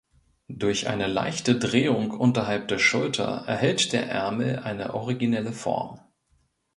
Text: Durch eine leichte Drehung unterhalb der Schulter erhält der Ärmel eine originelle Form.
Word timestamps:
Durch 0.49 0.87
eine 0.89 1.05
leichte 1.05 1.59
Drehung 1.59 2.09
unterhalb 2.09 2.67
der 2.69 2.79
Schulter 2.79 3.43
erhält 3.45 3.93
der 3.93 4.09
Ärmel 4.09 4.57
eine 4.57 4.95
originelle 4.95 5.53
Form. 5.53 5.99